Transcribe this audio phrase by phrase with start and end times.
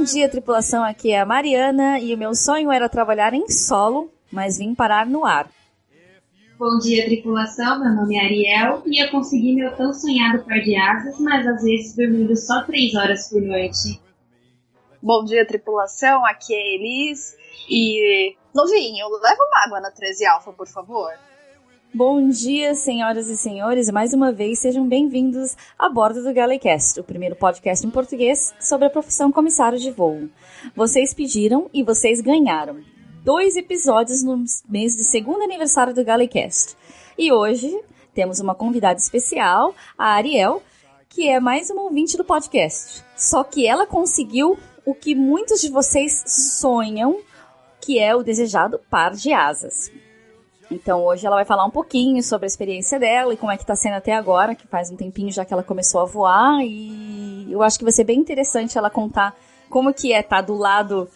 [0.00, 0.82] Bom dia, tripulação.
[0.82, 5.04] Aqui é a Mariana e o meu sonho era trabalhar em solo, mas vim parar
[5.04, 5.50] no ar.
[6.58, 7.78] Bom dia, tripulação.
[7.78, 11.62] Meu nome é Ariel e eu consegui meu tão sonhado par de asas, mas às
[11.62, 14.00] vezes dormindo só três horas por noite.
[15.02, 16.24] Bom dia, tripulação.
[16.24, 17.36] Aqui é Elis
[17.68, 18.34] e.
[18.54, 21.12] Novinho, leva uma água na 13 Alfa, por favor.
[21.92, 23.90] Bom dia, senhoras e senhores.
[23.90, 28.86] Mais uma vez, sejam bem-vindos a bordo do Galecast, o primeiro podcast em português sobre
[28.86, 30.28] a profissão comissário de voo.
[30.76, 32.80] Vocês pediram e vocês ganharam.
[33.24, 36.76] Dois episódios no mês de segundo aniversário do Galecast.
[37.18, 37.76] E hoje
[38.14, 40.62] temos uma convidada especial, a Ariel,
[41.08, 43.02] que é mais uma ouvinte do podcast.
[43.16, 46.22] Só que ela conseguiu o que muitos de vocês
[46.60, 47.18] sonham,
[47.80, 49.90] que é o desejado par de asas.
[50.70, 53.66] Então hoje ela vai falar um pouquinho sobre a experiência dela e como é que
[53.66, 56.60] tá sendo até agora, que faz um tempinho já que ela começou a voar.
[56.62, 59.34] E eu acho que vai ser bem interessante ela contar
[59.68, 61.08] como que é estar tá do lado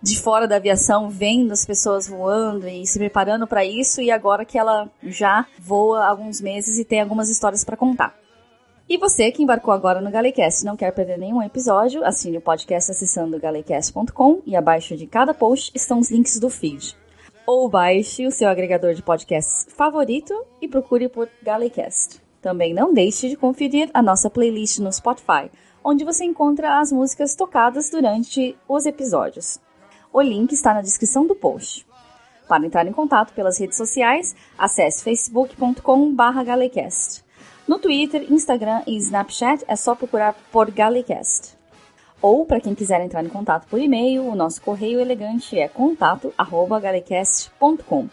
[0.00, 4.00] de fora da aviação, vendo as pessoas voando e se preparando para isso.
[4.00, 8.14] E agora que ela já voa há alguns meses e tem algumas histórias para contar.
[8.88, 12.90] E você que embarcou agora no Galecast não quer perder nenhum episódio, assine o podcast
[12.90, 16.94] acessando galecast.com e abaixo de cada post estão os links do feed
[17.52, 22.18] ou baixe o seu agregador de podcasts favorito e procure por Galecast.
[22.40, 25.50] Também não deixe de conferir a nossa playlist no Spotify,
[25.84, 29.60] onde você encontra as músicas tocadas durante os episódios.
[30.10, 31.86] O link está na descrição do post.
[32.48, 37.22] Para entrar em contato pelas redes sociais, acesse facebook.com/galecast.
[37.68, 41.60] No Twitter, Instagram e Snapchat é só procurar por Galecast.
[42.22, 48.08] Ou, para quem quiser entrar em contato por e-mail, o nosso correio elegante é contato@galecast.com.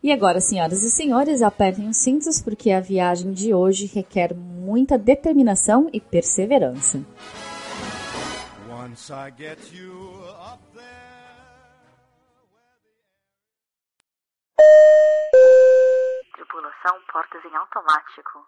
[0.00, 4.96] E agora, senhoras e senhores, apertem os cintos porque a viagem de hoje requer muita
[4.96, 7.04] determinação e perseverança.
[16.34, 18.46] Tripulação portas em automático.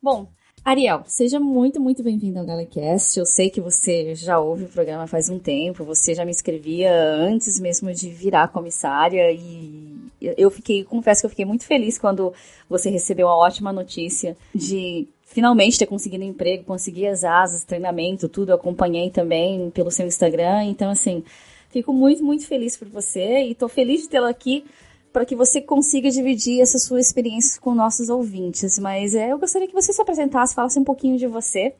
[0.00, 0.28] Bom,
[0.64, 3.18] Ariel, seja muito, muito bem-vindo ao Galecast.
[3.18, 6.92] Eu sei que você já ouve o programa faz um tempo, você já me escrevia
[6.92, 12.32] antes mesmo de virar comissária e eu fiquei, confesso que eu fiquei muito feliz quando
[12.68, 18.28] você recebeu a ótima notícia de finalmente ter conseguido um emprego, conseguir as asas, treinamento,
[18.28, 18.50] tudo.
[18.50, 21.24] Eu acompanhei também pelo seu Instagram, então assim,
[21.70, 24.64] fico muito, muito feliz por você e tô feliz de tê-la aqui
[25.12, 28.78] para que você consiga dividir essa sua experiência com nossos ouvintes.
[28.78, 31.74] Mas é, eu gostaria que você se apresentasse, falasse um pouquinho de você.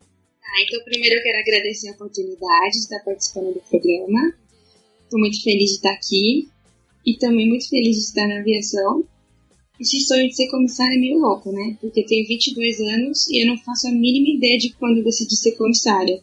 [0.00, 4.34] Ah, então primeiro eu quero agradecer a oportunidade de estar participando do programa.
[5.04, 6.48] Estou muito feliz de estar aqui
[7.04, 9.04] e também muito feliz de estar na aviação.
[9.80, 11.76] Esse sonho de ser comissária é meio louco, né?
[11.80, 15.36] Porque eu tenho 22 anos e eu não faço a mínima ideia de quando decidi
[15.36, 16.20] ser comissária.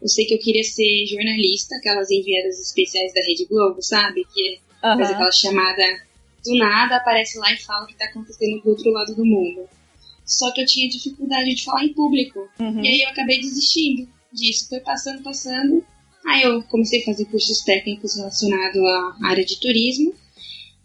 [0.00, 4.24] Eu sei que eu queria ser jornalista, aquelas enviadas especiais da Rede Globo, sabe?
[4.32, 4.96] Que Uhum.
[4.98, 5.82] Faz aquela chamada
[6.44, 9.68] do nada, aparece lá e fala o que está acontecendo do outro lado do mundo.
[10.24, 12.48] Só que eu tinha dificuldade de falar em público.
[12.60, 12.84] Uhum.
[12.84, 14.68] E aí eu acabei desistindo disso.
[14.68, 15.84] Foi passando, passando.
[16.26, 20.14] Aí eu comecei a fazer cursos técnicos relacionados à área de turismo.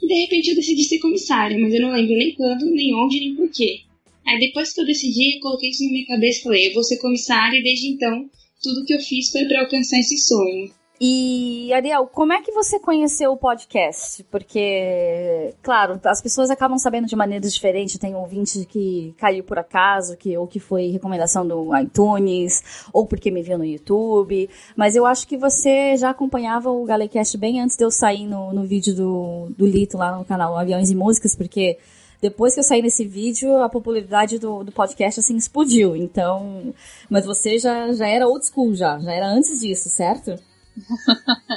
[0.02, 3.20] E de repente eu decidi ser comissária, mas eu não lembro nem quando, nem onde,
[3.20, 3.82] nem porquê.
[4.26, 6.84] Aí depois que eu decidi, eu coloquei isso na minha cabeça e falei, eu vou
[6.84, 8.30] ser comissária e desde então
[8.62, 10.72] tudo que eu fiz foi para alcançar esse sonho.
[11.02, 14.24] E, Ariel, como é que você conheceu o podcast?
[14.26, 17.98] Porque, claro, as pessoas acabam sabendo de maneiras diferentes.
[17.98, 23.32] Tem ouvinte que caiu por acaso, que, ou que foi recomendação do iTunes, ou porque
[23.32, 24.50] me viu no YouTube.
[24.76, 28.54] Mas eu acho que você já acompanhava o Galecast bem antes de eu sair no,
[28.54, 31.80] no vídeo do, do Lito lá no canal Aviões e Músicas, porque
[32.22, 35.96] depois que eu saí nesse vídeo, a popularidade do, do podcast assim explodiu.
[35.96, 36.74] Então,
[37.10, 40.40] mas você já, já era old school já, já era antes disso, certo?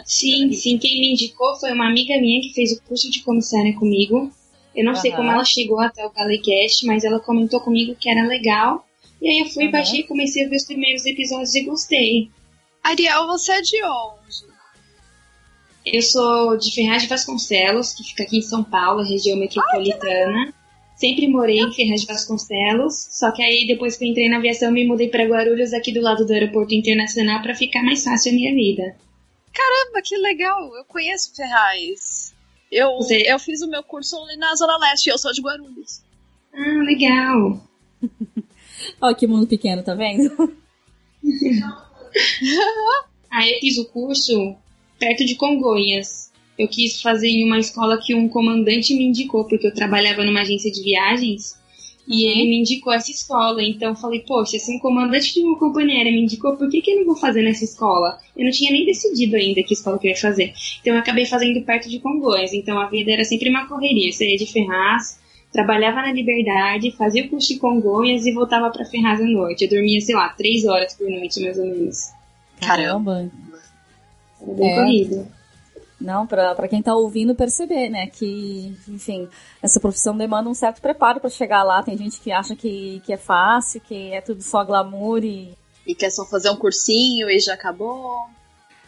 [0.04, 0.78] Sim, sim.
[0.78, 4.30] Quem me indicou foi uma amiga minha que fez o curso de comissária comigo.
[4.74, 4.98] Eu não uhum.
[4.98, 8.86] sei como ela chegou até o Galecast, mas ela comentou comigo que era legal.
[9.20, 9.70] E aí eu fui, uhum.
[9.70, 12.30] baixei, comecei a ver os primeiros episódios e gostei.
[12.82, 14.56] Ariel, você é de onde?
[15.84, 20.52] Eu sou de Ferraz de Vasconcelos, que fica aqui em São Paulo, região metropolitana.
[20.96, 24.72] Sempre morei em Ferraz de Vasconcelos, só que aí depois que eu entrei na aviação
[24.72, 28.34] me mudei para Guarulhos, aqui do lado do aeroporto internacional, para ficar mais fácil a
[28.34, 28.96] minha vida.
[29.56, 30.76] Caramba, que legal!
[30.76, 32.35] Eu conheço Ferraz.
[32.70, 36.03] Eu, eu fiz o meu curso ali na Zona Leste, eu sou de Guarulhos.
[36.53, 37.61] Ah, legal!
[39.00, 40.31] Olha que mundo pequeno, tá vendo?
[43.31, 44.55] Aí eu fiz o curso
[44.99, 46.31] perto de Congonhas.
[46.58, 50.41] Eu quis fazer em uma escola que um comandante me indicou, porque eu trabalhava numa
[50.43, 51.58] agência de viagens
[52.08, 55.58] E ele me indicou essa escola, então eu falei, poxa, se um comandante de uma
[55.58, 58.19] companhia aérea me indicou, por que, que eu não vou fazer nessa escola?
[58.37, 60.53] Eu não tinha nem decidido ainda que escola que eu ia fazer.
[60.81, 64.08] Então eu acabei fazendo perto de Congonhas, então a vida era sempre uma correria.
[64.08, 65.19] Eu saía de Ferraz,
[65.53, 69.64] trabalhava na Liberdade, fazia o curso de Congonhas e voltava para Ferraz à noite.
[69.64, 72.12] Eu dormia, sei lá, três horas por noite, mais ou menos.
[72.61, 73.29] Caramba!
[74.41, 74.75] Era bem é.
[74.76, 75.35] corrido.
[76.00, 79.26] Não, para quem tá ouvindo perceber, né, que, enfim,
[79.62, 81.82] essa profissão demanda um certo preparo para chegar lá.
[81.82, 85.54] Tem gente que acha que, que é fácil, que é tudo só glamour e.
[85.87, 88.26] E quer só fazer um cursinho e já acabou.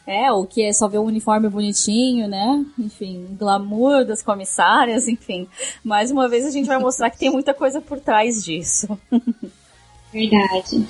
[0.07, 2.65] É, ou que é só ver um uniforme bonitinho, né?
[2.79, 5.47] Enfim, glamour das comissárias, enfim.
[5.85, 8.99] Mais uma vez a gente vai mostrar que tem muita coisa por trás disso.
[10.13, 10.87] Verdade.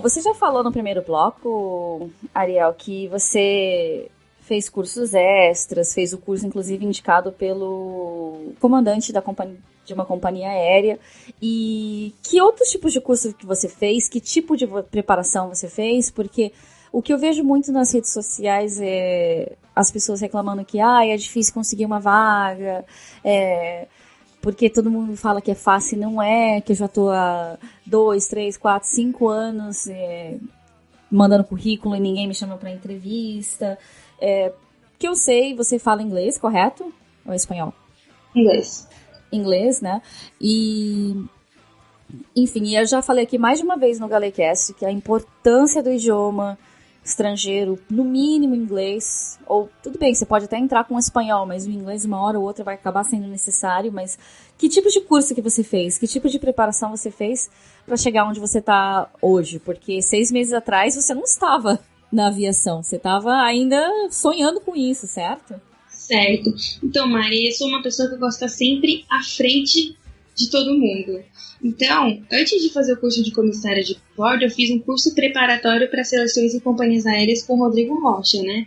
[0.00, 4.10] Você já falou no primeiro bloco, Ariel, que você
[4.40, 9.58] fez cursos extras, fez o curso inclusive indicado pelo comandante da companhia
[9.90, 10.98] de uma companhia aérea.
[11.40, 14.08] E que outros tipos de curso que você fez?
[14.08, 16.10] Que tipo de preparação você fez?
[16.10, 16.52] Porque
[16.92, 21.16] o que eu vejo muito nas redes sociais é as pessoas reclamando que ah, é
[21.16, 22.84] difícil conseguir uma vaga,
[23.24, 23.86] é,
[24.40, 27.58] porque todo mundo fala que é fácil e não é, que eu já tô há
[27.84, 30.38] dois, três, quatro, cinco anos é,
[31.10, 33.78] mandando currículo e ninguém me chama para entrevista.
[34.20, 34.52] É,
[34.98, 36.92] que eu sei, você fala inglês, correto?
[37.26, 37.74] Ou espanhol?
[38.34, 38.88] Inglês.
[39.32, 40.00] Inglês, né?
[40.40, 41.24] E
[42.34, 45.92] enfim, eu já falei aqui mais de uma vez no Galecast que a importância do
[45.92, 46.58] idioma
[47.04, 51.70] estrangeiro, no mínimo inglês, ou tudo bem, você pode até entrar com espanhol, mas o
[51.70, 54.18] inglês uma hora ou outra vai acabar sendo necessário, mas
[54.58, 55.98] que tipo de curso que você fez?
[55.98, 57.50] Que tipo de preparação você fez
[57.86, 59.58] para chegar onde você está hoje?
[59.58, 61.80] Porque seis meses atrás você não estava
[62.12, 65.54] na aviação, você estava ainda sonhando com isso, certo?
[65.88, 66.52] Certo.
[66.82, 69.96] Então, Mari, eu sou uma pessoa que gosta sempre à frente
[70.40, 71.22] de todo mundo.
[71.62, 75.90] Então, antes de fazer o curso de comissária de bordo, eu fiz um curso preparatório
[75.90, 78.66] para seleções em companhias aéreas com o Rodrigo Rocha, né?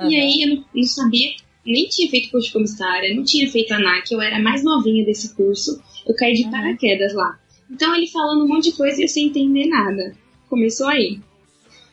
[0.00, 0.10] Uhum.
[0.10, 1.30] E aí eu não, não, sabia,
[1.64, 5.34] nem tinha feito curso de comissária, não tinha feito ANAC, eu era mais novinha desse
[5.34, 6.50] curso, eu caí de uhum.
[6.50, 7.38] paraquedas lá.
[7.70, 10.16] Então ele falando um monte de coisa e eu sem entender nada.
[10.48, 11.20] Começou aí.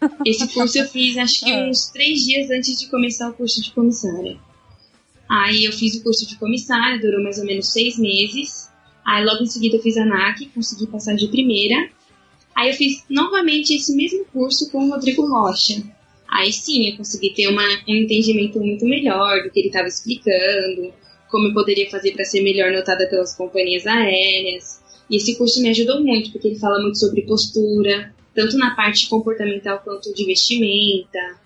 [0.25, 3.71] Esse curso eu fiz acho que uns três dias antes de começar o curso de
[3.71, 4.38] comissária.
[5.29, 8.69] Aí eu fiz o curso de comissária, durou mais ou menos seis meses.
[9.11, 11.89] Aí logo em seguida eu fiz a NAC, consegui passar de primeira.
[12.55, 15.83] Aí eu fiz novamente esse mesmo curso com o Rodrigo Rocha.
[16.29, 20.93] Aí sim, eu consegui ter uma, um entendimento muito melhor do que ele estava explicando,
[21.29, 24.81] como eu poderia fazer para ser melhor notada pelas companhias aéreas.
[25.09, 29.09] E esse curso me ajudou muito, porque ele fala muito sobre postura, tanto na parte
[29.09, 31.37] comportamental quanto de vestimenta.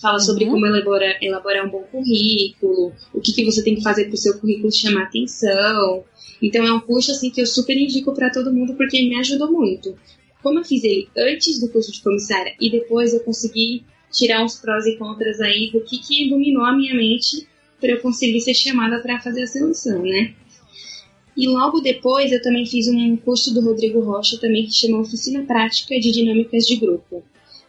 [0.00, 0.20] Fala uhum.
[0.20, 4.14] sobre como elaborar, elaborar um bom currículo, o que, que você tem que fazer para
[4.14, 6.04] o seu currículo chamar atenção.
[6.42, 9.52] Então é um curso assim que eu super indico para todo mundo porque me ajudou
[9.52, 9.94] muito.
[10.42, 14.56] Como eu fiz ele antes do curso de comissária e depois eu consegui tirar uns
[14.56, 17.46] prós e contras aí do que, que iluminou a minha mente
[17.78, 20.34] para eu conseguir ser chamada para fazer a seleção, né?
[21.36, 25.44] E logo depois eu também fiz um curso do Rodrigo Rocha também que chama Oficina
[25.44, 27.22] Prática de Dinâmicas de Grupo,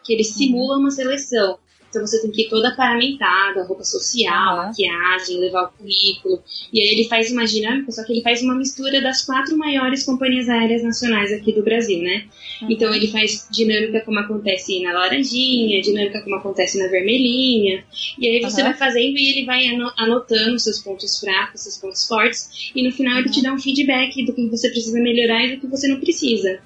[0.03, 1.57] que ele simula uma seleção.
[1.91, 4.65] Então você tem que ir toda paramentada, roupa social, uhum.
[4.67, 6.41] maquiagem, levar o currículo.
[6.71, 10.05] E aí ele faz uma dinâmica, só que ele faz uma mistura das quatro maiores
[10.05, 12.25] companhias aéreas nacionais aqui do Brasil, né?
[12.61, 12.71] Uhum.
[12.71, 17.83] Então ele faz dinâmica como acontece na laranjinha, dinâmica como acontece na vermelhinha.
[18.17, 18.67] E aí você uhum.
[18.69, 19.65] vai fazendo e ele vai
[19.97, 22.71] anotando seus pontos fracos, seus pontos fortes.
[22.73, 25.61] E no final ele te dá um feedback do que você precisa melhorar e do
[25.61, 26.61] que você não precisa.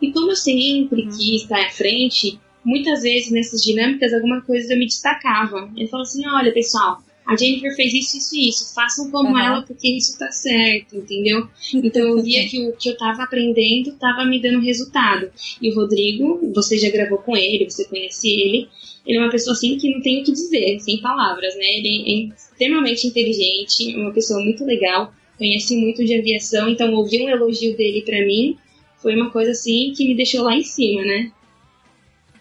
[0.00, 4.78] E como eu sempre quis estar à frente, muitas vezes nessas dinâmicas alguma coisa eu
[4.78, 5.70] me destacava.
[5.76, 9.38] Ele falou assim: olha, pessoal, a Jennifer fez isso, isso e isso, façam como uhum.
[9.38, 11.48] ela porque isso tá certo, entendeu?
[11.74, 15.30] Então eu via que o que eu tava aprendendo tava me dando resultado.
[15.62, 18.68] E o Rodrigo, você já gravou com ele, você conhece ele,
[19.06, 21.64] ele é uma pessoa assim que não tem o que dizer, sem palavras, né?
[21.64, 27.22] Ele é extremamente inteligente, é uma pessoa muito legal, conhece muito de aviação, então ouvir
[27.22, 28.56] um elogio dele para mim
[29.00, 31.30] foi uma coisa assim que me deixou lá em cima, né?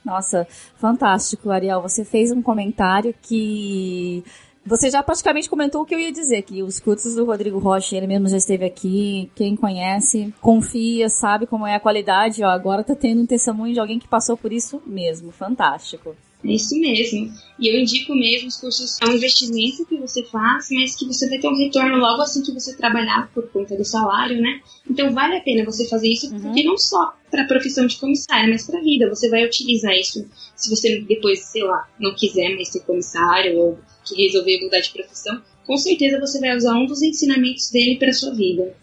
[0.06, 0.48] Nossa,
[0.78, 1.82] fantástico, Ariel.
[1.82, 4.24] Você fez um comentário que
[4.64, 7.96] você já praticamente comentou o que eu ia dizer, que os cursos do Rodrigo Rocha,
[7.96, 12.84] ele mesmo já esteve aqui, quem conhece, confia, sabe como é a qualidade, ó, agora
[12.84, 16.16] tá tendo um testemunho de alguém que passou por isso mesmo, fantástico.
[16.46, 17.34] É isso mesmo.
[17.58, 21.28] E eu indico mesmo os cursos, é um investimento que você faz, mas que você
[21.28, 24.62] vai ter um retorno logo assim que você trabalhar por conta do salário, né?
[24.90, 26.40] Então vale a pena você fazer isso, uhum.
[26.40, 29.10] porque não só para a profissão de comissário, mas para a vida.
[29.10, 33.80] Você vai utilizar isso se você depois, sei lá, não quiser mais ser comissário ou
[34.06, 35.42] que resolver mudar de profissão.
[35.66, 38.76] Com certeza você vai usar um dos ensinamentos dele para sua vida.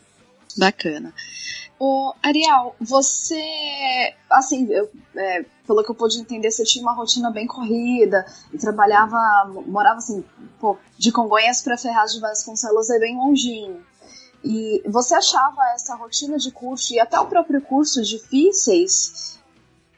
[0.56, 1.14] Bacana.
[1.84, 7.28] O Ariel, você, assim, eu, é, pelo que eu pude entender, você tinha uma rotina
[7.28, 8.24] bem corrida
[8.54, 9.18] e trabalhava,
[9.66, 10.22] morava assim,
[10.60, 13.84] pô, de Congonhas para Ferraz de Vasconcelos é bem longinho.
[14.44, 19.40] E você achava essa rotina de curso e até o próprio curso difíceis?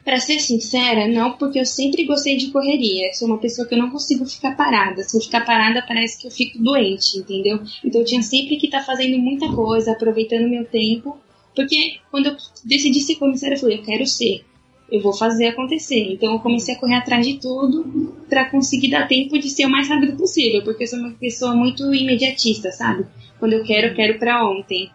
[0.03, 3.13] Para ser sincera, não, porque eu sempre gostei de correria.
[3.13, 5.03] Sou uma pessoa que eu não consigo ficar parada.
[5.03, 7.59] Se eu ficar parada, parece que eu fico doente, entendeu?
[7.83, 11.23] Então eu tinha sempre que estar tá fazendo muita coisa, aproveitando meu tempo
[11.55, 14.45] porque quando eu decidi ser comissária, eu falei, eu quero ser.
[14.91, 16.13] Eu vou fazer acontecer.
[16.13, 19.69] Então eu comecei a correr atrás de tudo para conseguir dar tempo de ser o
[19.69, 23.07] mais rápido possível, porque eu sou uma pessoa muito imediatista, sabe?
[23.39, 24.91] Quando eu quero, eu quero para ontem.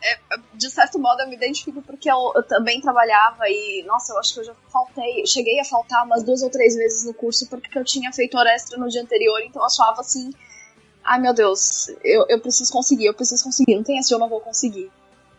[0.00, 0.16] É,
[0.54, 4.32] de certo modo eu me identifico porque eu, eu, também trabalhava e, nossa, eu acho
[4.32, 7.76] que eu já faltei, cheguei a faltar umas duas ou três vezes no curso porque
[7.76, 10.30] eu tinha feito hora extra no dia anterior, então eu achava assim,
[11.02, 14.28] ai meu Deus, eu, eu preciso conseguir, eu preciso conseguir, não tem assim, eu não
[14.28, 14.88] vou conseguir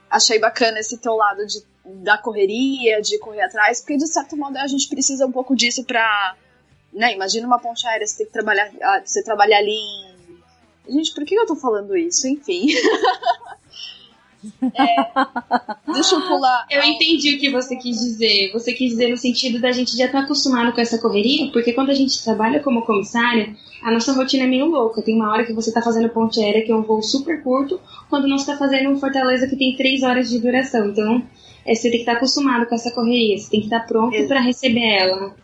[0.09, 1.61] achei bacana esse teu lado de,
[2.03, 5.83] da correria, de correr atrás, porque de certo modo a gente precisa um pouco disso
[5.83, 6.35] pra.
[6.91, 8.71] Né, imagina uma ponte aérea, você tem que trabalhar.
[8.81, 10.09] Ah, você trabalhar ali em.
[10.91, 12.27] Gente, por que eu tô falando isso?
[12.27, 12.67] Enfim.
[14.62, 16.65] É, deixa eu pular.
[16.69, 18.51] Eu entendi o que você quis dizer.
[18.53, 21.74] Você quis dizer no sentido da gente já estar tá acostumado com essa correria, porque
[21.74, 25.01] quando a gente trabalha como comissária, a nossa rotina é meio louca.
[25.01, 27.79] Tem uma hora que você está fazendo ponte aérea, que é um voo super curto,
[28.10, 30.88] quando não está fazendo um Fortaleza que tem três horas de duração.
[30.88, 31.24] Então,
[31.65, 33.86] é, você tem que estar tá acostumado com essa correria, você tem que estar tá
[33.86, 35.36] pronto para receber ela.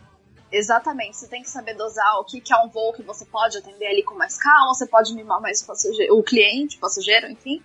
[0.50, 3.58] Exatamente, você tem que saber dosar o que, que é um voo que você pode
[3.58, 7.30] atender ali com mais calma, você pode mimar mais o, passageiro, o cliente, o passageiro,
[7.30, 7.60] enfim.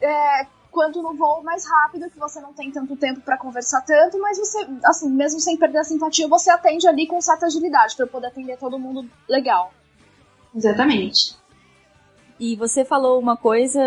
[0.00, 4.20] É, quanto no voo mais rápido, que você não tem tanto tempo para conversar tanto,
[4.20, 8.08] mas você, assim, mesmo sem perder a simpatia, você atende ali com certa agilidade para
[8.08, 9.72] poder atender todo mundo legal.
[10.54, 11.36] Exatamente.
[12.38, 13.80] E você falou uma coisa,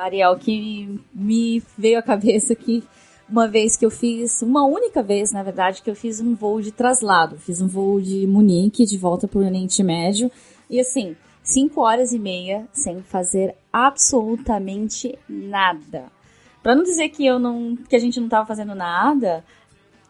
[0.00, 2.84] Ariel, que me veio à cabeça que
[3.28, 6.60] uma vez que eu fiz, uma única vez, na verdade, que eu fiz um voo
[6.60, 7.36] de traslado.
[7.38, 10.30] Fiz um voo de Munique de volta para o Oriente Médio.
[10.68, 16.19] E assim, cinco horas e meia sem fazer absolutamente nada.
[16.62, 19.44] Para não dizer que eu não, que a gente não estava fazendo nada,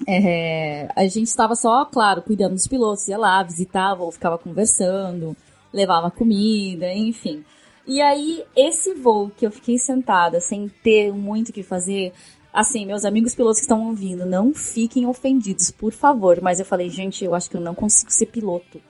[0.07, 5.37] é, a gente estava só, claro, cuidando dos pilotos, ia lá, visitava ou ficava conversando,
[5.73, 7.45] levava comida, enfim.
[7.87, 12.13] E aí, esse voo que eu fiquei sentada sem ter muito o que fazer,
[12.53, 16.41] assim, meus amigos pilotos que estão ouvindo, não fiquem ofendidos, por favor.
[16.41, 18.81] Mas eu falei, gente, eu acho que eu não consigo ser piloto.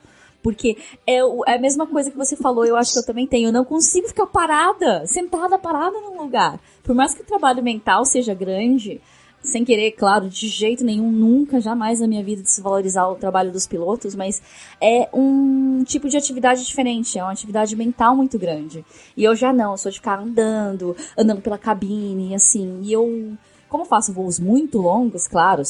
[0.41, 3.49] Porque é, é a mesma coisa que você falou, eu acho que eu também tenho.
[3.49, 6.59] Eu não consigo ficar parada, sentada, parada num lugar.
[6.83, 8.99] Por mais que o trabalho mental seja grande,
[9.43, 13.65] sem querer, claro, de jeito nenhum, nunca, jamais na minha vida desvalorizar o trabalho dos
[13.65, 14.41] pilotos, mas
[14.79, 18.85] é um tipo de atividade diferente, é uma atividade mental muito grande.
[19.17, 23.35] E eu já não, eu sou de ficar andando, andando pela cabine, assim, e eu,
[23.67, 25.63] como faço voos muito longos, claro,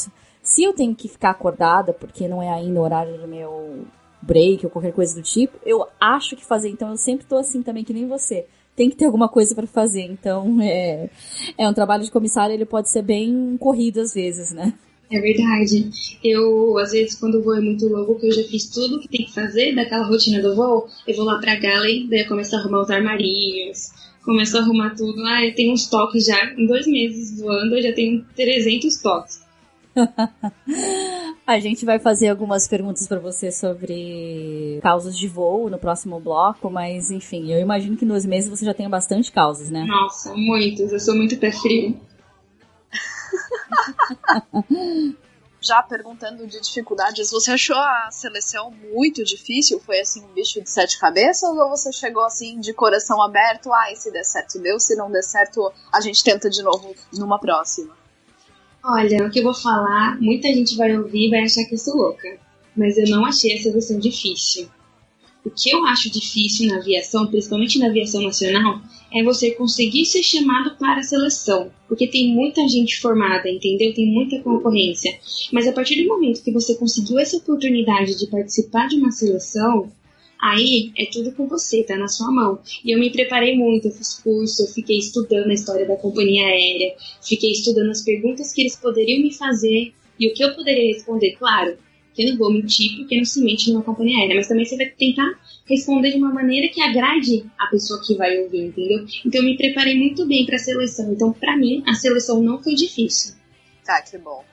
[0.43, 3.85] se eu tenho que ficar acordada, porque não é ainda o horário do meu
[4.21, 6.69] break ou qualquer coisa do tipo, eu acho que fazer.
[6.69, 8.45] Então eu sempre tô assim também, que nem você.
[8.75, 10.03] Tem que ter alguma coisa para fazer.
[10.03, 11.09] Então é,
[11.57, 14.73] é um trabalho de comissário, ele pode ser bem corrido às vezes, né?
[15.11, 15.89] É verdade.
[16.23, 19.09] Eu, às vezes, quando o voo é muito longo, que eu já fiz tudo que
[19.09, 22.55] tem que fazer daquela rotina do voo, eu vou lá pra galley, daí eu começo
[22.55, 23.91] a arrumar os armarinhos,
[24.23, 25.21] começo a arrumar tudo.
[25.25, 29.41] Ah, eu tenho uns toques já, em dois meses voando, eu já tenho 300 toques.
[31.51, 36.69] A gente vai fazer algumas perguntas para você sobre causas de voo no próximo bloco,
[36.69, 39.83] mas enfim, eu imagino que nos meses você já tenha bastante causas, né?
[39.83, 40.93] Nossa, muitos.
[40.93, 41.99] Eu sou muito pé frio.
[45.59, 49.77] já perguntando de dificuldades, você achou a seleção muito difícil?
[49.81, 53.73] Foi assim um bicho de sete cabeças ou você chegou assim de coração aberto?
[53.73, 56.95] Ai, ah, se der certo deu, se não der certo a gente tenta de novo
[57.11, 57.99] numa próxima?
[58.83, 61.77] Olha, o que eu vou falar, muita gente vai ouvir e vai achar que eu
[61.77, 62.39] sou louca.
[62.75, 64.67] Mas eu não achei essa versão difícil.
[65.43, 68.79] O que eu acho difícil na aviação, principalmente na aviação nacional,
[69.11, 71.71] é você conseguir ser chamado para a seleção.
[71.87, 73.93] Porque tem muita gente formada, entendeu?
[73.93, 75.17] Tem muita concorrência.
[75.51, 79.91] Mas a partir do momento que você conseguiu essa oportunidade de participar de uma seleção,
[80.41, 82.59] Aí é tudo com você, tá na sua mão.
[82.83, 86.47] E eu me preparei muito, eu fiz curso, eu fiquei estudando a história da companhia
[86.47, 90.93] aérea, fiquei estudando as perguntas que eles poderiam me fazer e o que eu poderia
[90.93, 91.33] responder.
[91.33, 91.77] Claro,
[92.13, 94.75] que eu não vou mentir porque não se mente numa companhia aérea, mas também você
[94.75, 95.31] vai tentar
[95.69, 99.05] responder de uma maneira que agrade a pessoa que vai ouvir, entendeu?
[99.25, 101.11] Então eu me preparei muito bem para a seleção.
[101.13, 103.35] Então para mim a seleção não foi difícil.
[103.85, 104.50] Tá, que bom.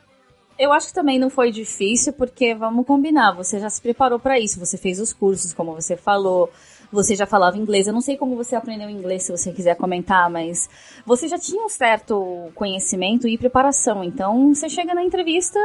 [0.59, 4.41] Eu acho que também não foi difícil, porque vamos combinar, você já se preparou para
[4.41, 6.51] isso, você fez os cursos, como você falou,
[6.91, 7.87] você já falava inglês.
[7.87, 10.69] Eu não sei como você aprendeu inglês, se você quiser comentar, mas
[11.07, 15.61] você já tinha um certo conhecimento e preparação, então você chega na entrevista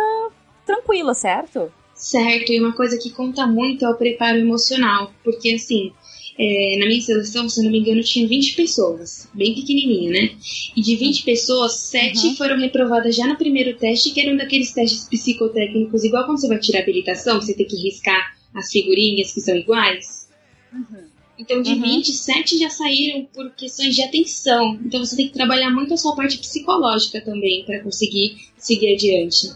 [0.65, 1.71] tranquila, certo?
[1.95, 5.93] Certo, e uma coisa que conta muito é o preparo emocional, porque assim,
[6.37, 10.35] é, na minha seleção, se eu não me engano, tinha 20 pessoas, bem pequenininho, né?
[10.75, 12.35] E de 20 pessoas, 7 uhum.
[12.35, 16.47] foram reprovadas já no primeiro teste, que era um daqueles testes psicotécnicos, igual quando você
[16.47, 20.27] vai tirar habilitação, que você tem que riscar as figurinhas que são iguais.
[20.73, 21.13] Uhum.
[21.37, 21.81] Então, de uhum.
[21.81, 24.79] 27 já saíram por questões de atenção.
[24.85, 29.51] Então, você tem que trabalhar muito a sua parte psicológica também para conseguir seguir adiante.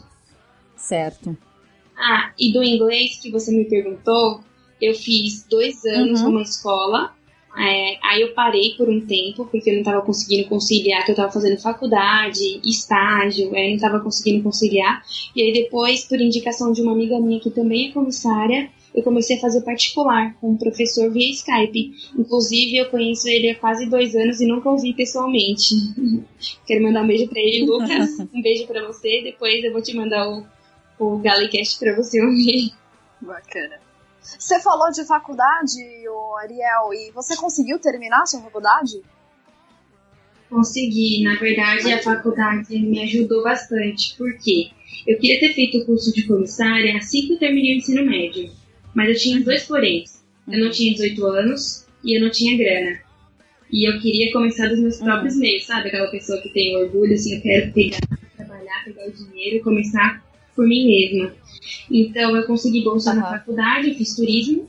[0.76, 1.38] Certo.
[1.96, 4.42] Ah, e do inglês que você me perguntou,
[4.82, 6.32] eu fiz dois anos uhum.
[6.32, 7.16] numa escola.
[7.58, 11.14] É, aí eu parei por um tempo, porque eu não estava conseguindo conciliar, que eu
[11.14, 15.02] estava fazendo faculdade, estágio, aí eu não estava conseguindo conciliar.
[15.36, 19.38] E aí depois, por indicação de uma amiga minha que também é comissária, eu comecei
[19.38, 21.94] a fazer particular com um professor via Skype.
[22.18, 25.76] Inclusive, eu conheço ele há quase dois anos e nunca ouvi pessoalmente.
[26.66, 28.20] Quero mandar um beijo para ele, Lucas.
[28.34, 29.22] um beijo para você.
[29.24, 30.46] Depois eu vou te mandar o,
[31.00, 32.72] o Galecast para você ouvir.
[33.22, 33.87] Bacana.
[34.38, 35.80] Você falou de faculdade,
[36.10, 39.02] o Ariel, e você conseguiu terminar a sua faculdade?
[40.50, 41.24] Consegui.
[41.24, 44.16] Na verdade, a faculdade me ajudou bastante.
[44.18, 44.70] porque
[45.06, 48.52] Eu queria ter feito o curso de comissária assim que eu terminei o ensino médio.
[48.94, 50.24] Mas eu tinha dois poréns.
[50.48, 53.00] Eu não tinha 18 anos e eu não tinha grana.
[53.72, 55.42] E eu queria começar dos meus próprios uhum.
[55.42, 55.90] meios, sabe?
[55.90, 58.00] Aquela pessoa que tem orgulho, assim, eu quero pegar,
[58.38, 60.24] trabalhar, pegar o dinheiro e começar
[60.58, 61.34] por mim mesma.
[61.90, 63.18] Então eu consegui bolsa uhum.
[63.18, 64.68] na faculdade, fiz turismo,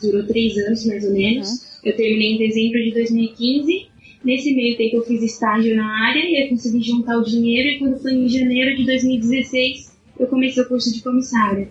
[0.00, 1.48] durou três anos mais ou menos.
[1.48, 1.58] Uhum.
[1.84, 3.88] Eu terminei em dezembro de 2015.
[4.22, 7.78] Nesse meio tempo eu fiz estágio na área e eu consegui juntar o dinheiro e
[7.80, 11.68] quando foi em janeiro de 2016 eu comecei o curso de comissária.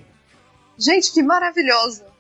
[0.78, 2.11] Gente, que maravilhoso!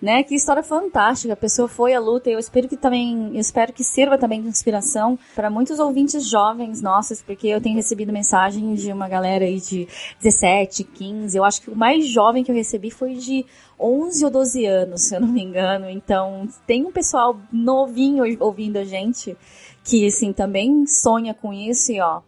[0.00, 0.22] Né?
[0.22, 1.34] Que história fantástica.
[1.34, 4.40] A pessoa foi à luta e eu espero que também, eu espero que sirva também
[4.40, 9.44] de inspiração para muitos ouvintes jovens nossos, porque eu tenho recebido mensagens de uma galera
[9.44, 9.86] aí de
[10.22, 11.36] 17, 15.
[11.36, 13.44] Eu acho que o mais jovem que eu recebi foi de
[13.78, 15.88] 11 ou 12 anos, se eu não me engano.
[15.90, 19.36] Então, tem um pessoal novinho ouvindo a gente
[19.84, 22.20] que assim também sonha com isso e ó,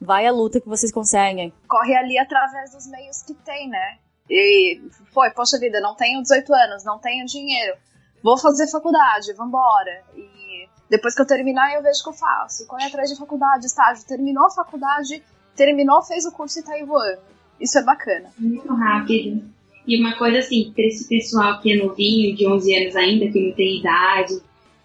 [0.00, 1.52] vai à luta que vocês conseguem.
[1.68, 3.98] Corre ali através dos meios que tem, né?
[4.28, 4.80] E
[5.12, 7.76] foi, poxa vida, não tenho 18 anos, não tenho dinheiro,
[8.22, 10.02] vou fazer faculdade, vambora.
[10.16, 12.66] E depois que eu terminar, eu vejo o que eu faço.
[12.66, 14.06] Corre atrás de faculdade, estágio.
[14.06, 15.22] Terminou a faculdade,
[15.56, 17.20] terminou, fez o curso e tá aí voando.
[17.60, 18.30] Isso é bacana.
[18.38, 19.44] Muito rápido.
[19.86, 23.48] E uma coisa assim, para esse pessoal que é novinho, de 11 anos ainda, que
[23.48, 24.40] não tem idade,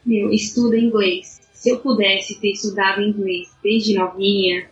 [0.06, 1.42] meu, estuda inglês.
[1.54, 4.68] Se eu pudesse ter estudado inglês desde novinha,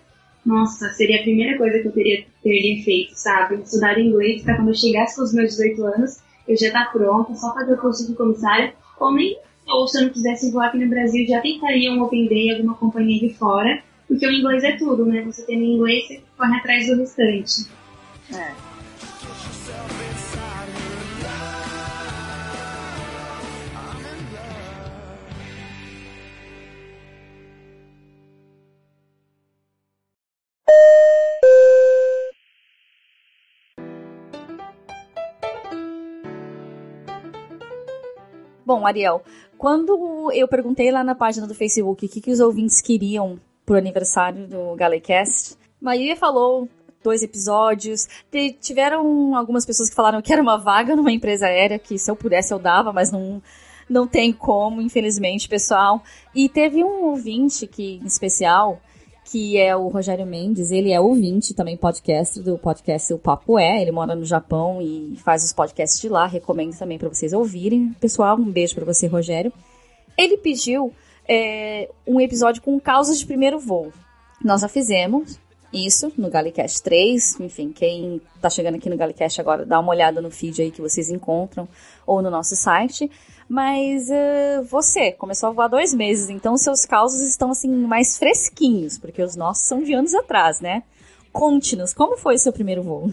[0.50, 3.62] nossa, seria a primeira coisa que eu teria, teria feito, sabe?
[3.62, 7.36] Estudar inglês para quando eu chegasse com os meus 18 anos, eu já tá pronta,
[7.36, 10.80] só fazer o curso de comissária, ou nem, ou se eu não quisesse voar aqui
[10.80, 14.76] no Brasil, já tentaria um Open Day, alguma companhia de fora, porque o inglês é
[14.76, 15.22] tudo, né?
[15.22, 17.68] Você tendo inglês, você corre atrás do restante.
[18.34, 18.69] É.
[38.70, 39.24] Bom, Ariel,
[39.58, 43.76] quando eu perguntei lá na página do Facebook o que, que os ouvintes queriam pro
[43.76, 46.70] aniversário do Galecast, Maria falou
[47.04, 48.08] dois episódios.
[48.62, 52.16] Tiveram algumas pessoas que falaram que era uma vaga numa empresa aérea, que se eu
[52.16, 53.42] pudesse eu dava, mas não,
[53.90, 56.04] não tem como, infelizmente, pessoal.
[56.36, 58.80] E teve um ouvinte que, em especial,
[59.30, 60.72] que é o Rogério Mendes.
[60.72, 63.82] Ele é ouvinte também podcast do podcast O Papo É.
[63.82, 66.26] Ele mora no Japão e faz os podcasts de lá.
[66.26, 67.94] Recomendo também para vocês ouvirem.
[68.00, 69.54] Pessoal, um beijo para você, Rogério.
[70.18, 70.92] Ele pediu
[71.28, 73.94] é, um episódio com causas de primeiro voo.
[74.44, 75.40] Nós já fizemos
[75.74, 77.40] isso no Galicast 3.
[77.40, 80.82] Enfim, quem tá chegando aqui no Galicast agora, dá uma olhada no feed aí que
[80.82, 81.68] vocês encontram
[82.06, 83.10] ou no nosso site.
[83.48, 89.00] Mas uh, você começou a voar dois meses, então seus causos estão assim mais fresquinhos,
[89.00, 90.84] porque os nossos são de anos atrás, né?
[91.32, 93.12] Conte-nos, como foi o seu primeiro voo?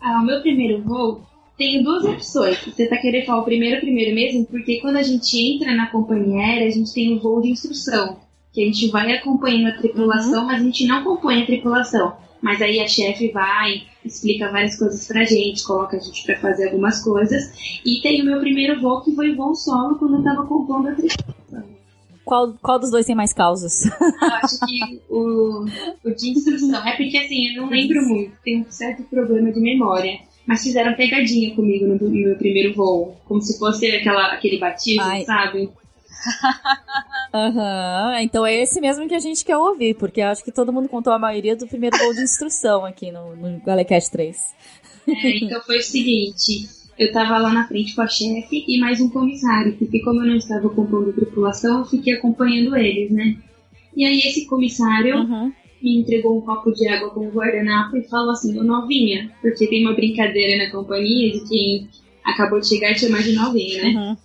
[0.00, 1.22] Ah, o meu primeiro voo
[1.56, 2.58] tem duas opções.
[2.64, 4.46] Você tá querendo falar o primeiro, primeiro mesmo?
[4.46, 7.50] Porque quando a gente entra na companhia aérea, a gente tem o um voo de
[7.50, 8.18] instrução,
[8.52, 10.46] que a gente vai acompanhando a tripulação, uhum.
[10.46, 12.16] mas a gente não acompanha a tripulação.
[12.42, 16.68] Mas aí a chefe vai, explica várias coisas pra gente, coloca a gente pra fazer
[16.68, 17.52] algumas coisas.
[17.84, 20.94] E tem o meu primeiro voo, que foi voo solo, quando eu tava compondo a
[20.94, 21.80] tripulação.
[22.24, 23.86] Qual, qual dos dois tem mais causas?
[23.86, 25.64] Eu acho que o,
[26.04, 26.86] o de instrução.
[26.86, 30.20] É porque assim, eu não lembro muito, tem um certo problema de memória.
[30.46, 33.16] Mas fizeram pegadinha comigo no, no meu primeiro voo.
[33.24, 35.24] Como se fosse aquela, aquele batismo, Ai.
[35.24, 35.70] sabe?
[37.32, 40.72] Aham, então é esse mesmo que a gente quer ouvir, porque eu acho que todo
[40.72, 44.54] mundo contou a maioria do primeiro gol de instrução aqui no, no Galecast 3.
[45.08, 49.00] É, então foi o seguinte, eu tava lá na frente com a chefe e mais
[49.00, 53.36] um comissário, porque como eu não estava compondo tripulação, eu fiquei acompanhando eles, né?
[53.96, 55.52] E aí esse comissário Uhum.
[55.82, 59.66] me entregou um copo de água com um guardanapo e falou assim, ô novinha, porque
[59.66, 61.88] tem uma brincadeira na companhia de quem
[62.24, 63.88] acabou de chegar e chama de novinha, né?
[63.88, 64.16] Uhum.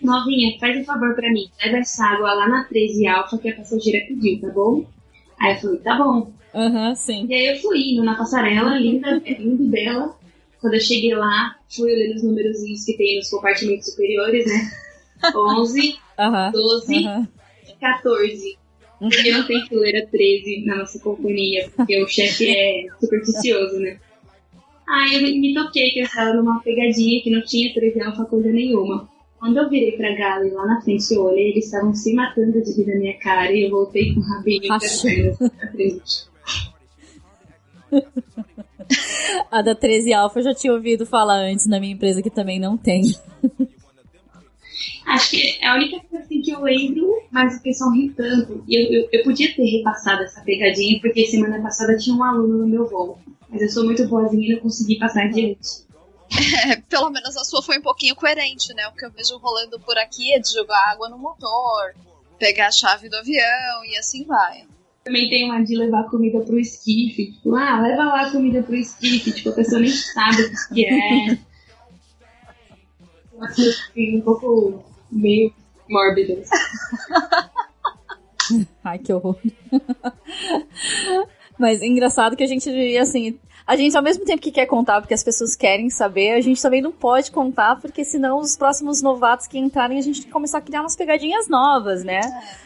[0.00, 3.56] Novinha, faz um favor pra mim, leva essa água lá na 13 Alfa que a
[3.56, 4.84] passageira pediu, tá bom?
[5.40, 6.32] Aí eu falei, tá bom.
[6.54, 7.26] Aham, sim.
[7.28, 10.16] E aí eu fui indo na passarela, linda, linda e bela.
[10.60, 14.70] Quando eu cheguei lá, fui olhando os númerozinhos que tem nos compartimentos superiores, né?
[15.34, 16.52] 11, Aham.
[16.52, 17.28] 12, Aham.
[17.80, 18.58] 14.
[18.98, 23.98] Porque não tem fileira 13 na nossa companhia, porque o chefe é supersticioso, né?
[24.88, 28.50] Aí eu me toquei que eu estava numa pegadinha que não tinha 13 alfa coisa
[28.50, 29.08] nenhuma.
[29.38, 32.60] Quando eu virei pra gala e lá na frente eu olhei, eles estavam se matando
[32.60, 34.80] de rir da minha cara e eu voltei com o rabinho pra
[35.70, 36.28] frente.
[39.50, 42.58] A da 13 Alpha eu já tinha ouvido falar antes na minha empresa que também
[42.58, 43.02] não tem.
[45.06, 48.62] Acho que é a única coisa assim que eu lembro, mas o pessoal ri tanto.
[48.68, 52.58] E eu, eu, eu podia ter repassado essa pegadinha, porque semana passada tinha um aluno
[52.58, 53.18] no meu voo.
[53.48, 55.86] Mas eu sou muito boazinha e não consegui passar adiante.
[56.66, 58.88] É, pelo menos a sua foi um pouquinho coerente, né?
[58.88, 61.94] O que eu vejo rolando por aqui é de jogar água no motor,
[62.38, 64.66] pegar a chave do avião e assim vai.
[65.04, 67.32] Também tem uma de levar comida pro esquife.
[67.32, 69.32] Tipo, ah, leva lá a comida pro esquife.
[69.32, 71.38] Tipo, a pessoa nem sabe o que é.
[73.40, 75.54] Assim, um pouco meio
[75.88, 76.42] mórbida.
[78.84, 79.38] Ai, que horror.
[81.58, 85.12] Mas engraçado que a gente, assim, a gente ao mesmo tempo que quer contar porque
[85.12, 89.46] as pessoas querem saber, a gente também não pode contar porque senão os próximos novatos
[89.46, 92.22] que entrarem a gente tem que começar a criar umas pegadinhas novas, né?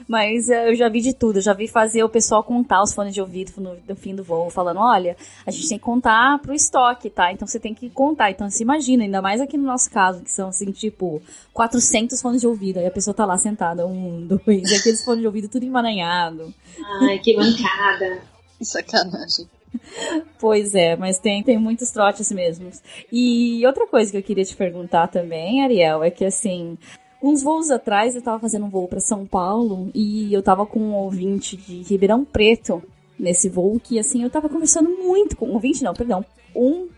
[0.06, 2.94] Mas eh, eu já vi de tudo, eu já vi fazer o pessoal contar os
[2.94, 6.38] fones de ouvido no, no fim do voo, falando, olha, a gente tem que contar
[6.38, 7.32] pro estoque, tá?
[7.32, 8.30] Então você tem que contar.
[8.30, 11.20] Então se imagina, ainda mais aqui no nosso caso, que são assim, tipo,
[11.52, 15.22] 400 fones de ouvido, aí a pessoa tá lá sentada, um, dois, e aqueles fones
[15.22, 16.54] de ouvido tudo emaranhado.
[17.00, 18.22] Ai, que bancada.
[18.60, 19.48] Sacanagem.
[20.38, 22.82] Pois é, mas tem, tem muitos trotes mesmos.
[23.10, 26.76] E outra coisa que eu queria te perguntar também, Ariel, é que assim,
[27.22, 30.80] uns voos atrás eu tava fazendo um voo para São Paulo e eu tava com
[30.80, 32.82] um ouvinte de Ribeirão Preto
[33.18, 36.88] nesse voo que assim, eu tava conversando muito com um ouvinte, não, perdão, um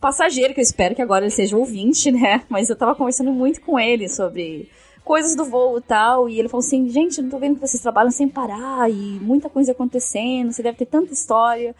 [0.00, 2.44] passageiro que eu espero que agora ele seja ouvinte, né?
[2.48, 4.70] Mas eu tava conversando muito com ele sobre
[5.04, 7.80] coisas do voo e tal, e ele falou assim, gente, não tô vendo que vocês
[7.80, 11.74] trabalham sem parar e muita coisa acontecendo, você deve ter tanta história.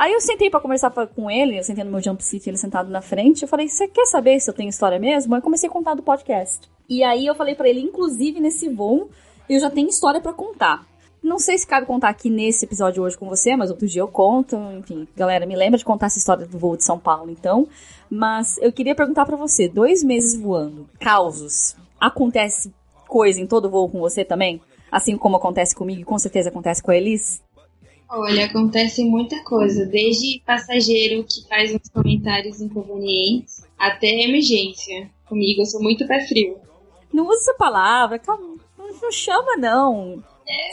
[0.00, 2.88] Aí eu sentei pra conversar com ele, eu sentei no meu jump seat, ele sentado
[2.88, 5.34] na frente, eu falei, você quer saber se eu tenho história mesmo?
[5.34, 6.70] Aí comecei a contar do podcast.
[6.88, 9.10] E aí eu falei pra ele, inclusive nesse voo,
[9.46, 10.86] eu já tenho história pra contar.
[11.22, 14.08] Não sei se cabe contar aqui nesse episódio hoje com você, mas outro dia eu
[14.08, 14.56] conto.
[14.78, 17.68] Enfim, galera, me lembra de contar essa história do voo de São Paulo, então.
[18.08, 22.72] Mas eu queria perguntar pra você, dois meses voando, causos, acontece
[23.06, 24.62] coisa em todo voo com você também?
[24.90, 27.42] Assim como acontece comigo e com certeza acontece com a Elis?
[28.12, 35.08] Olha, acontece muita coisa, desde passageiro que faz uns comentários inconvenientes até emergência.
[35.28, 36.58] Comigo, eu sou muito pé frio.
[37.12, 40.24] Não usa essa palavra, calma, não, chama não.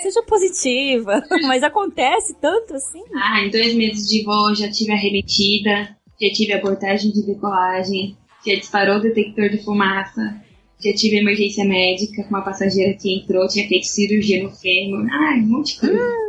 [0.02, 3.04] Seja positiva, mas acontece tanto assim.
[3.13, 8.56] Ah, em dois meses de voo já tive arremetida, já tive abortagem de decolagem, já
[8.56, 10.41] disparou o detector de fumaça,
[10.84, 15.06] já tive emergência médica com uma passageira que entrou, tinha feito cirurgia no fêmur.
[15.12, 16.27] Ai, um monte de coisa.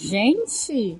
[0.00, 0.98] Gente,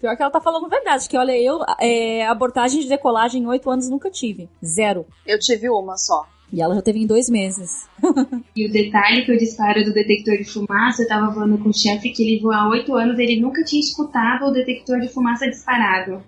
[0.00, 3.70] pior que ela tá falando verdade, que olha, eu, é, abortagem de decolagem em oito
[3.70, 4.48] anos nunca tive.
[4.64, 5.06] Zero.
[5.26, 6.26] Eu tive uma só.
[6.52, 7.88] E ela já teve em dois meses.
[8.56, 11.74] E o detalhe que o disparo do detector de fumaça, eu tava voando com o
[11.74, 15.50] chefe que ele voa há oito anos, ele nunca tinha escutado o detector de fumaça
[15.50, 16.22] disparado.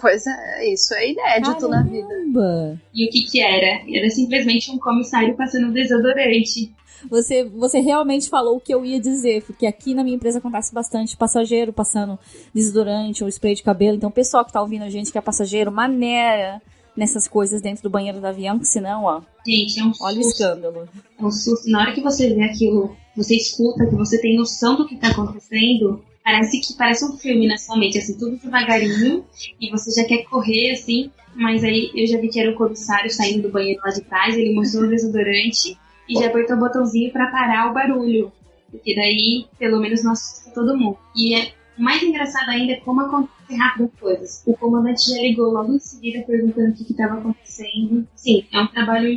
[0.00, 2.06] Pois é, isso é inédito na vida.
[2.06, 2.80] Caramba!
[2.94, 3.82] E o que que era?
[3.92, 6.72] Era simplesmente um comissário passando desodorante.
[7.08, 10.74] Você, você realmente falou o que eu ia dizer, porque aqui na minha empresa acontece
[10.74, 12.18] bastante passageiro passando
[12.54, 13.96] desodorante ou spray de cabelo.
[13.96, 16.60] Então, o pessoal que tá ouvindo a gente que é passageiro, maneira
[16.96, 20.20] nessas coisas dentro do banheiro do avião, que senão, ó, Gente, é um olha o
[20.20, 20.88] escândalo.
[21.18, 21.70] É um susto.
[21.70, 25.08] Na hora que você vê aquilo, você escuta, que você tem noção do que tá
[25.08, 29.24] acontecendo, Parece que parece um filme na sua mente, assim, tudo devagarinho,
[29.60, 33.10] e você já quer correr, assim, mas aí eu já vi que era o comissário
[33.10, 35.78] saindo do banheiro lá de trás, ele mostrou o desodorante
[36.10, 38.32] e já apertou o botãozinho para parar o barulho.
[38.70, 40.98] Porque daí, pelo menos, assusta todo mundo.
[41.16, 44.42] E é, mais engraçado ainda é como acontece rápido as coisas.
[44.46, 48.06] O comandante já ligou logo em seguida perguntando o que estava acontecendo.
[48.14, 49.08] Sim, é um trabalho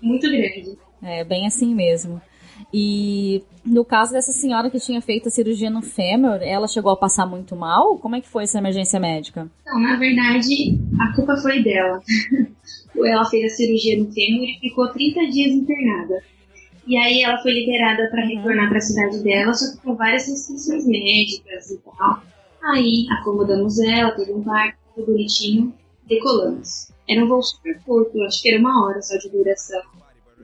[0.00, 0.78] muito grande.
[1.02, 2.20] É bem assim mesmo.
[2.72, 6.96] E no caso dessa senhora que tinha feito a cirurgia no fêmur, ela chegou a
[6.96, 7.98] passar muito mal?
[7.98, 9.50] Como é que foi essa emergência médica?
[9.66, 12.00] Não, na verdade, a culpa foi dela.
[12.96, 16.22] ela fez a cirurgia no fêmur e ficou 30 dias internada.
[16.86, 20.26] E aí ela foi liberada para retornar para a cidade dela, só que com várias
[20.26, 22.22] restrições médicas e tal.
[22.62, 25.72] Aí acomodamos ela, teve um parque, tudo bonitinho,
[26.06, 26.92] decolamos.
[27.08, 29.80] Era um voo super curto, acho que era uma hora só de duração.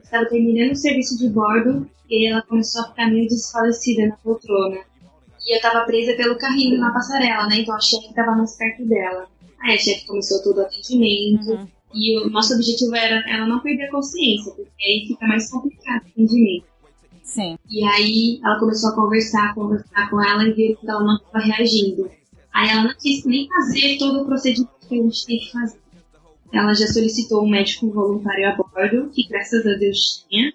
[0.01, 4.79] Estava terminando o serviço de bordo e ela começou a ficar meio desfalecida na poltrona.
[5.45, 7.59] E eu estava presa pelo carrinho na passarela, né?
[7.59, 9.27] Então a chefe estava mais perto dela.
[9.61, 11.51] Aí a chefe começou todo o atendimento.
[11.51, 11.67] Uhum.
[11.93, 16.03] E o nosso objetivo era ela não perder a consciência, porque aí fica mais complicado
[16.03, 16.65] o atendimento.
[17.23, 17.57] Sim.
[17.69, 21.45] E aí ela começou a conversar, conversar com ela e viu que ela não estava
[21.45, 22.09] reagindo.
[22.53, 25.79] Aí ela não quis nem fazer todo o procedimento que a gente tem que fazer.
[26.51, 30.51] Ela já solicitou um médico voluntário a bordo, que graças a Deus tinha.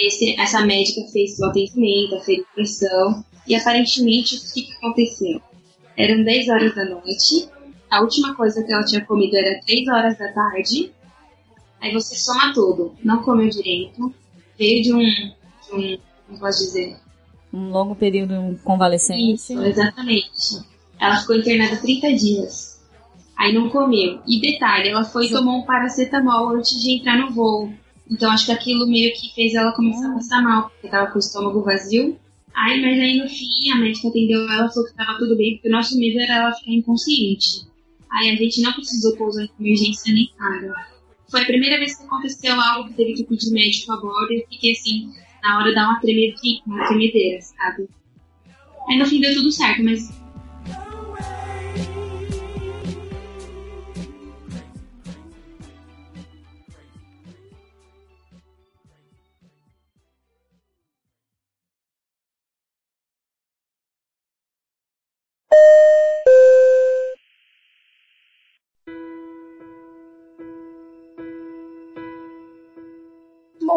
[0.00, 5.40] Esse, essa médica fez o atendimento, fez pressão, e aparentemente o que, que aconteceu?
[5.96, 7.48] Eram 10 horas da noite,
[7.90, 10.92] a última coisa que ela tinha comido era 3 horas da tarde,
[11.80, 14.12] aí você soma tudo, não comeu direito,
[14.58, 15.98] veio de um, de um
[16.28, 16.96] como posso dizer?
[17.52, 19.34] Um longo período convalescente.
[19.34, 20.62] Isso, exatamente.
[21.00, 22.78] Ela ficou internada 30 dias.
[23.36, 24.20] Aí não comeu.
[24.26, 27.72] E detalhe, ela foi e tomou um paracetamol antes de entrar no voo.
[28.10, 31.16] Então acho que aquilo meio que fez ela começar a passar mal, porque tava com
[31.16, 32.18] o estômago vazio.
[32.54, 35.68] Aí, mas aí no fim a médica atendeu ela, falou que tava tudo bem, porque
[35.68, 37.66] o nosso medo era ela ficar inconsciente.
[38.10, 40.74] Aí a gente não precisou pousar em emergência nem nada.
[41.30, 44.40] Foi a primeira vez que aconteceu algo que teve que pedir médico a bordo e
[44.40, 47.88] eu fiquei assim, na hora dar uma, tremedeira, uma tremedeira, sabe?
[48.88, 50.08] Aí no fim deu tudo certo, mas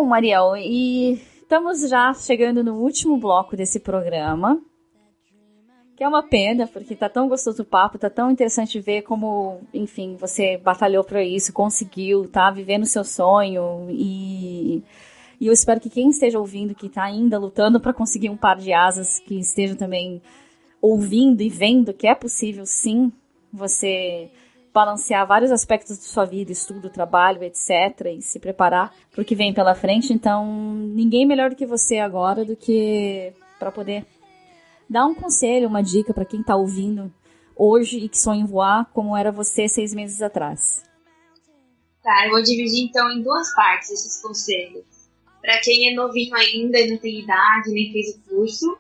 [0.02, 4.60] Bom, Mariel, e estamos já chegando no último bloco desse programa.
[5.96, 9.62] Que é uma pena, porque tá tão gostoso o papo, tá tão interessante ver como,
[9.72, 14.82] enfim, você batalhou para isso, conseguiu, tá vivendo o seu sonho e
[15.40, 18.58] e eu espero que quem esteja ouvindo, que está ainda lutando para conseguir um par
[18.58, 20.20] de asas, que esteja também
[20.82, 23.12] ouvindo e vendo que é possível sim
[23.54, 24.32] você
[24.74, 29.36] balancear vários aspectos da sua vida, estudo, trabalho, etc., e se preparar para o que
[29.36, 30.14] vem pela frente.
[30.14, 34.06] Então, ninguém melhor do que você agora do que para poder
[34.90, 37.14] dar um conselho, uma dica para quem está ouvindo
[37.56, 40.84] hoje e que sonha em voar, como era você seis meses atrás.
[42.04, 44.84] Tá, eu vou dividir então em duas partes esses conselhos.
[45.42, 48.78] Para quem é novinho ainda e não tem idade, nem fez o curso,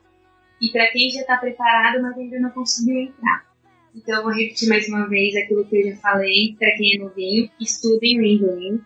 [0.62, 3.50] e para quem já está preparado, mas ainda não conseguiu entrar.
[3.95, 6.99] Então eu vou repetir mais uma vez aquilo que eu já falei para quem é
[6.99, 7.49] novinho.
[7.60, 8.80] Estudem o inglês,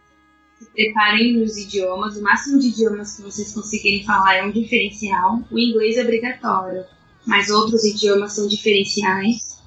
[0.57, 2.17] se preparem nos idiomas.
[2.17, 5.41] O máximo de idiomas que vocês conseguirem falar é um diferencial.
[5.51, 6.83] O inglês é obrigatório,
[7.25, 9.61] mas outros idiomas são diferenciais.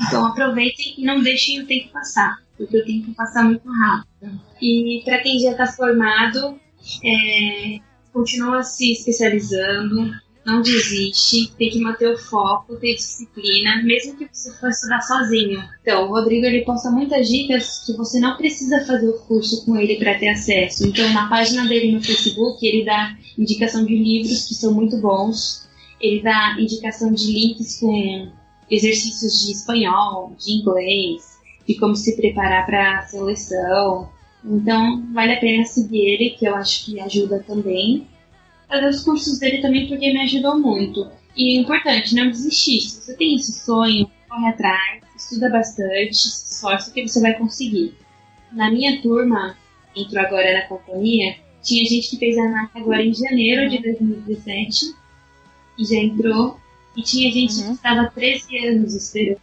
[0.00, 4.40] Então aproveitem e não deixem o tempo passar, porque o tempo passa muito rápido.
[4.60, 6.58] E para quem já está formado,
[7.04, 7.78] é,
[8.12, 10.12] continua se especializando,
[10.44, 15.62] não desiste, tem que manter o foco, ter disciplina, mesmo que você for estudar sozinho.
[15.80, 19.76] Então, o Rodrigo ele posta muitas dicas que você não precisa fazer o curso com
[19.76, 20.86] ele para ter acesso.
[20.86, 25.68] Então, na página dele no Facebook, ele dá indicação de livros que são muito bons,
[26.00, 28.28] ele dá indicação de links com
[28.68, 31.22] exercícios de espanhol, de inglês,
[31.66, 34.10] de como se preparar para a seleção.
[34.44, 38.08] Então, vale a pena seguir ele, que eu acho que ajuda também
[38.72, 41.10] fazer os cursos dele também porque me ajudou muito.
[41.36, 42.80] E é importante, não desistir.
[42.80, 47.94] Se você tem esse sonho, corre atrás, estuda bastante, se esforça que você vai conseguir.
[48.52, 49.56] Na minha turma,
[49.94, 54.94] entrou agora na companhia, tinha gente que fez a NAC agora em janeiro de 2017
[55.78, 56.60] e já entrou.
[56.96, 57.68] E tinha gente uhum.
[57.68, 59.40] que estava 13 anos esperando.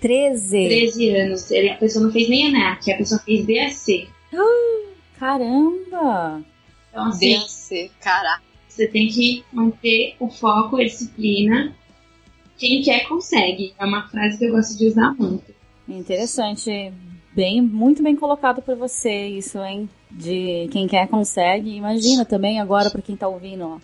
[0.00, 0.68] 13?
[0.68, 1.52] 13 anos.
[1.52, 4.08] A pessoa não fez nem a NAC, a pessoa fez BAC.
[4.32, 6.42] Uh, caramba!
[6.90, 8.45] Então, assim, BAC, caraca.
[8.76, 11.74] Você tem que manter o foco, a disciplina
[12.58, 13.74] quem quer consegue.
[13.78, 15.54] É uma frase que eu gosto de usar muito.
[15.88, 16.92] Interessante.
[17.34, 19.88] Bem, muito bem colocado por você isso, hein?
[20.10, 21.74] De quem quer consegue.
[21.74, 23.78] Imagina também agora para quem tá ouvindo, ó,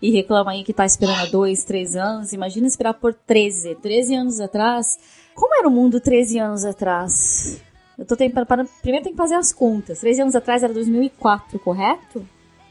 [0.00, 2.32] e reclama aí que tá esperando há dois, três anos.
[2.32, 3.74] Imagina esperar por 13.
[3.76, 4.98] 13 anos atrás.
[5.34, 7.60] Como era o mundo 13 anos atrás?
[7.98, 8.46] Eu tô tentando.
[8.80, 10.00] Primeiro tem que fazer as contas.
[10.00, 12.24] 13 anos atrás era 2004, correto?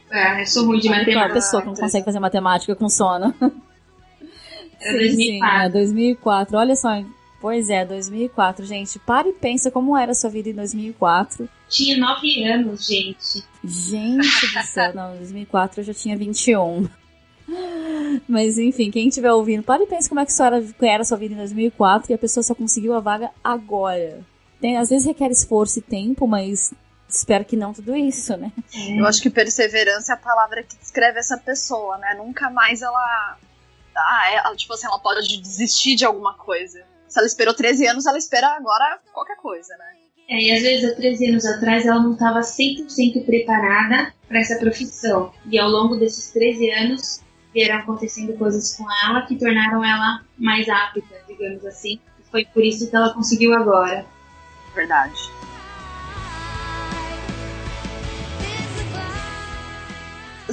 [0.09, 1.25] É, eu sou ruim de matemática.
[1.25, 3.33] Uma pessoa que não consegue fazer matemática com sono.
[4.79, 5.15] Era 2004.
[5.15, 6.57] Sim, é, 2004.
[6.57, 6.89] Olha só,
[7.39, 8.97] Pois é, 2004, gente.
[8.99, 11.47] Para e pensa como era a sua vida em 2004.
[11.69, 13.43] Tinha 9 anos, gente.
[13.63, 16.87] Gente do céu, não, em 2004 eu já tinha 21.
[18.27, 21.17] Mas enfim, quem estiver ouvindo, para e pensa como é que era, era a sua
[21.17, 24.19] vida em 2004 e a pessoa só conseguiu a vaga agora.
[24.59, 26.73] Tem, às vezes requer esforço e tempo, mas
[27.07, 28.51] espero que não tudo isso, né?
[28.97, 32.15] Eu acho que perseverança é a palavra que descreve essa pessoa, né?
[32.15, 33.37] Nunca mais ela.
[33.95, 36.83] Ah, ela, tipo assim, ela pode desistir de alguma coisa.
[37.07, 39.85] Se ela esperou 13 anos, ela espera agora qualquer coisa, né?
[40.29, 44.59] É, e às vezes há 13 anos atrás ela não estava 100% preparada para essa
[44.59, 45.31] profissão.
[45.49, 47.21] E ao longo desses 13 anos
[47.53, 51.99] vieram acontecendo coisas com ela que tornaram ela mais apta, digamos assim.
[52.19, 54.05] E foi por isso que ela conseguiu agora.
[54.75, 55.36] Verdade.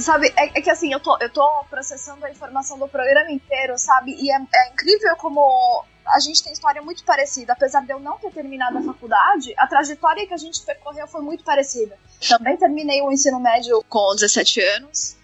[0.05, 3.75] Sabe, é, é, que assim, eu tô, eu tô processando a informação do programa inteiro,
[3.75, 4.15] sabe?
[4.21, 7.53] E é, é incrível como a gente tem história muito parecida.
[7.53, 11.21] Apesar de eu não ter terminado a faculdade, a trajetória que a gente percorreu foi
[11.21, 11.97] muito parecida.
[12.29, 15.17] Também terminei o ensino médio com 17 anos.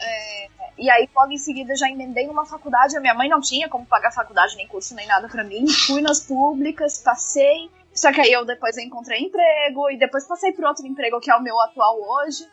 [0.00, 2.96] É, e aí, logo em seguida, já emendei numa faculdade.
[2.96, 5.64] A minha mãe não tinha como pagar faculdade, nem curso, nem nada para mim.
[5.86, 7.70] Fui nas públicas, passei.
[7.94, 11.36] Só que aí eu depois encontrei emprego e depois passei por outro emprego que é
[11.36, 12.44] o meu atual hoje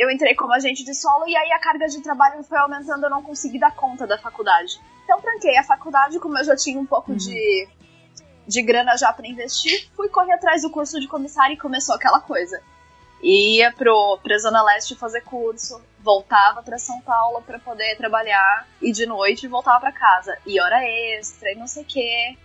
[0.00, 3.10] eu entrei como agente de solo e aí a carga de trabalho foi aumentando, eu
[3.10, 4.80] não consegui dar conta da faculdade.
[5.04, 7.18] Então tranquei a faculdade, como eu já tinha um pouco uhum.
[7.18, 7.68] de,
[8.46, 12.18] de grana já para investir, fui correr atrás do curso de comissário e começou aquela
[12.18, 12.62] coisa.
[13.22, 18.92] Ia pro, pra Zona Leste fazer curso, voltava para São Paulo para poder trabalhar e
[18.92, 20.38] de noite voltava para casa.
[20.46, 22.38] E hora extra e não sei o que.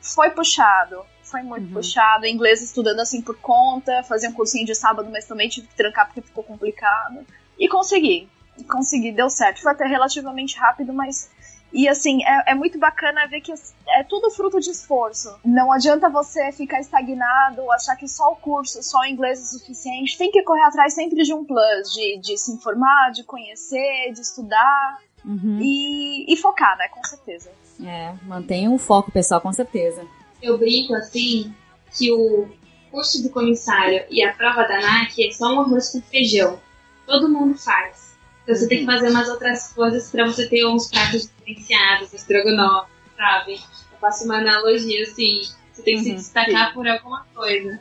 [0.00, 1.72] Foi puxado foi muito uhum.
[1.72, 2.26] puxado.
[2.26, 6.06] Inglês estudando assim por conta, fazia um cursinho de sábado, mas também tive que trancar
[6.06, 7.26] porque ficou complicado.
[7.58, 8.28] E consegui.
[8.70, 9.62] Consegui, deu certo.
[9.62, 11.30] Foi até relativamente rápido, mas.
[11.72, 13.50] E assim, é, é muito bacana ver que
[13.88, 15.34] é tudo fruto de esforço.
[15.42, 20.18] Não adianta você ficar estagnado, achar que só o curso, só o inglês é suficiente.
[20.18, 24.20] Tem que correr atrás sempre de um plus, de, de se informar, de conhecer, de
[24.20, 24.98] estudar.
[25.24, 25.60] Uhum.
[25.62, 26.88] E, e focar, né?
[26.88, 27.50] Com certeza.
[27.82, 30.06] É, mantenha o foco, pessoal, com certeza
[30.42, 31.54] eu brinco assim
[31.96, 32.48] que o
[32.90, 36.60] curso do comissário e a prova da NAC é só um arroz com feijão.
[37.06, 38.16] Todo mundo faz.
[38.42, 38.68] Então você uhum.
[38.68, 43.54] tem que fazer umas outras coisas para você ter uns pratos diferenciados, estrogonofe, sabe?
[43.92, 45.42] Eu faço uma analogia assim.
[45.72, 46.74] Você tem que uhum, se destacar sim.
[46.74, 47.80] por alguma coisa.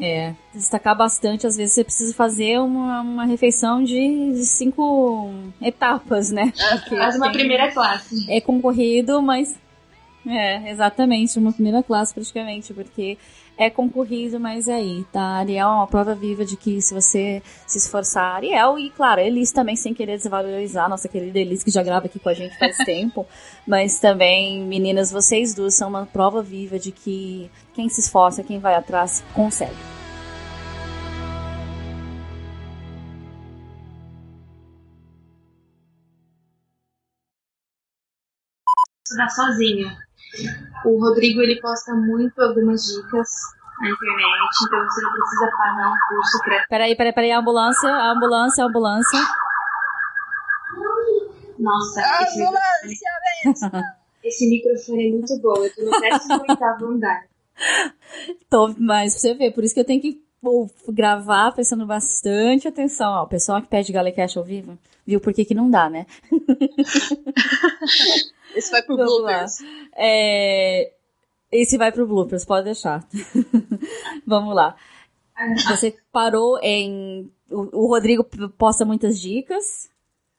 [0.00, 6.30] É, destacar bastante, às vezes você precisa fazer uma, uma refeição de, de cinco etapas,
[6.30, 6.54] né?
[6.88, 8.24] Faz uma primeira classe.
[8.30, 9.58] É concorrido, mas
[10.26, 13.16] é, exatamente, uma primeira classe praticamente, porque
[13.56, 15.20] é concorrido, mas é aí, tá?
[15.20, 19.52] Ariel é uma prova viva de que se você se esforçar, Ariel e, claro, Elis
[19.52, 22.76] também, sem querer desvalorizar, nossa querida Elis, que já grava aqui com a gente faz
[22.84, 23.26] tempo,
[23.66, 28.58] mas também, meninas, vocês duas são uma prova viva de que quem se esforça, quem
[28.58, 30.00] vai atrás, consegue.
[39.10, 39.90] estudar sozinho.
[40.84, 43.28] O Rodrigo ele posta muito algumas dicas
[43.80, 46.66] na internet, então você não precisa pagar um curso pra.
[46.68, 49.20] Peraí, peraí, peraí, ambulância, ambulância, ambulância.
[51.58, 53.10] Nossa, esse ambulância
[53.44, 53.82] microfone...
[54.24, 57.24] esse microfone é muito bom, eu tô no 18 andar.
[58.48, 60.18] Tô, mas você vê, por isso que eu tenho que
[60.88, 63.12] gravar prestando bastante atenção.
[63.12, 66.06] Ó, o pessoal que pede Galecast ao vivo, viu por que, que não dá, né?
[68.54, 69.58] Esse vai pro Vamos bloopers.
[69.96, 70.92] É...
[71.50, 73.04] Esse vai pro bloopers, pode deixar.
[74.26, 74.76] Vamos lá.
[75.68, 77.32] Você parou em.
[77.50, 78.24] O Rodrigo
[78.56, 79.90] posta muitas dicas.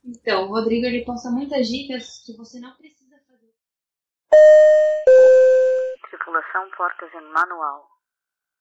[0.06, 3.52] Então, o Rodrigo ele posta muitas dicas que você não precisa fazer.
[6.10, 7.91] Tripulação portas em manual.